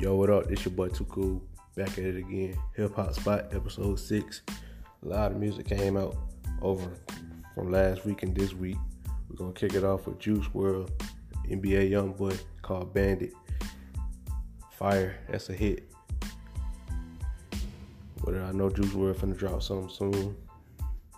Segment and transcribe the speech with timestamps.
[0.00, 0.50] Yo, what up?
[0.50, 1.40] It's your boy Too Cool.
[1.76, 2.58] Back at it again.
[2.74, 4.42] Hip Hop Spot, episode six.
[5.04, 6.16] A lot of music came out
[6.60, 6.90] over
[7.54, 8.76] from last week and this week.
[9.30, 10.90] We're gonna kick it off with Juice WRLD,
[11.48, 13.34] NBA YoungBoy called Bandit.
[14.72, 15.88] Fire, that's a hit.
[18.24, 20.36] But I know Juice WRLD finna drop something soon.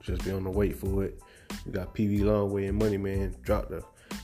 [0.00, 1.20] Just be on the wait for it.
[1.66, 3.82] We got Peewee Longway and Money Man dropped a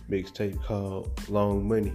[0.09, 1.93] mixtape called Long Money.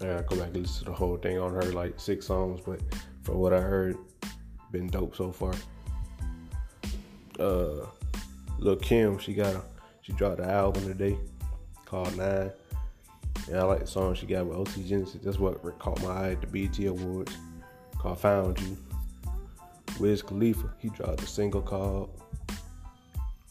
[0.00, 1.38] I go back and listen to the whole thing.
[1.38, 2.80] on her, like six songs, but
[3.22, 3.96] from what I heard,
[4.70, 5.54] been dope so far.
[7.38, 7.86] Uh,
[8.58, 9.62] Lil Kim, she got a
[10.08, 11.18] she dropped an album today
[11.84, 12.50] called Nine.
[13.48, 15.20] And I like the song she got with OT Genasis.
[15.22, 17.36] That's what caught my eye at the BET Awards
[17.98, 18.76] called Found You.
[20.00, 22.08] Wiz Khalifa, he dropped a single called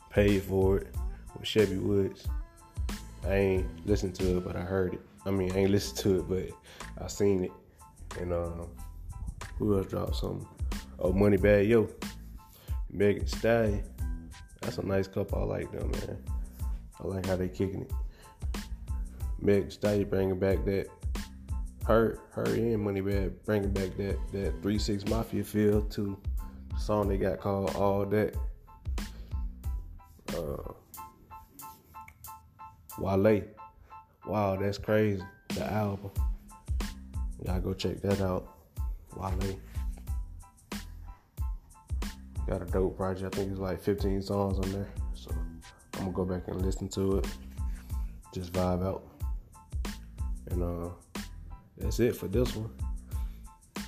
[0.09, 0.95] Paid For It
[1.38, 2.28] with Chevy Woods.
[3.23, 5.02] I ain't listened to it, but I heard it.
[5.28, 7.52] I mean, I ain't listened to it, but I seen it.
[8.17, 8.70] And um,
[9.59, 10.47] who else dropped something?
[11.00, 11.89] Oh, Money Moneybagg Yo,
[12.89, 13.84] Megan Stallion.
[14.61, 15.39] That's a nice couple.
[15.39, 16.23] I like them, man.
[17.00, 17.92] I like how they kicking it.
[19.42, 20.88] Megan Stallion bringing back that
[21.86, 26.17] her, her and Money Moneybagg bringing back that that three six mafia feel to
[26.73, 28.36] the song they got called All That.
[30.30, 30.73] Uh,
[32.97, 33.44] Wale.
[34.28, 35.23] Wow, that's crazy.
[35.56, 36.11] The album.
[37.45, 38.45] Y'all go check that out.
[39.16, 39.58] Wale.
[42.45, 43.34] Got a dope project.
[43.34, 44.89] I think it's like 15 songs on there.
[45.14, 45.31] So
[45.94, 47.28] I'm gonna go back and listen to it.
[48.34, 49.03] Just vibe out.
[50.52, 50.89] And uh
[51.78, 52.72] that's it for this one.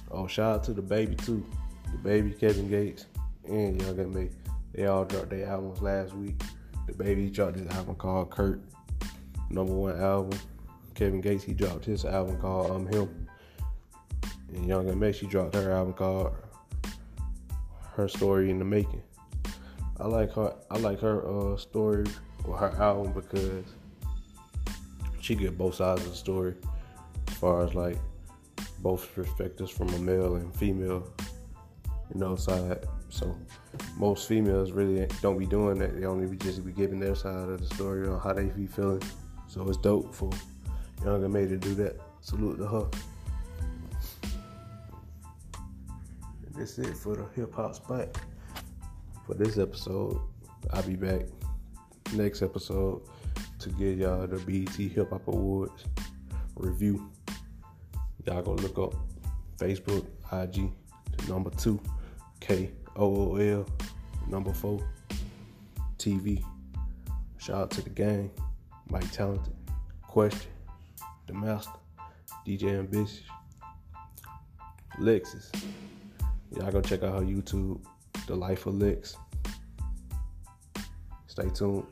[0.10, 1.46] Oh, shout out to DaBaby too.
[1.98, 3.08] DaBaby Kevin Gates
[3.46, 4.30] and Young M.A.
[4.74, 6.42] They all dropped their albums last week.
[6.88, 8.62] DaBaby dropped his album called Kirk
[9.50, 10.40] number one album.
[10.96, 13.28] Kevin Gates, he dropped his album called I'm Him.
[14.54, 16.36] And Young M.A, she dropped her album called
[17.96, 19.04] Herstory in the Making.
[20.00, 22.06] I like her I like her uh, story
[22.46, 23.66] or her album because
[25.20, 26.56] she get both sides of the story
[27.28, 27.98] as far as like
[28.80, 31.12] both perspectives from a male and female,
[32.14, 32.86] you know, side.
[33.10, 33.38] So
[33.98, 36.00] most females really don't be doing that.
[36.00, 38.68] They only be just be giving their side of the story on how they be
[38.68, 39.02] feeling.
[39.50, 40.30] So it's dope for
[41.04, 42.00] Young M.A to do that.
[42.22, 42.88] Salute to her.
[46.46, 48.16] And that's it for the hip hop spot.
[49.26, 50.22] For this episode,
[50.72, 51.22] I'll be back
[52.14, 53.02] next episode
[53.60, 55.84] to give y'all the BET Hip Hop Awards
[56.56, 57.10] review.
[58.26, 58.94] Y'all go look up
[59.58, 60.72] Facebook, IG,
[61.28, 61.82] number two,
[62.40, 63.66] K O O L,
[64.28, 64.80] number four,
[65.98, 66.44] TV.
[67.38, 68.30] Shout out to the gang.
[68.90, 69.54] Mike Talented,
[70.02, 70.52] Question,
[71.28, 71.72] The Master,
[72.46, 73.22] DJ Ambitious,
[75.00, 75.52] Lexus.
[76.56, 77.80] Y'all go check out her YouTube,
[78.26, 79.16] The Life of Lex.
[81.28, 81.86] Stay tuned.